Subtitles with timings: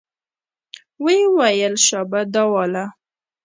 [1.03, 2.85] ويې ويل شابه دا واله.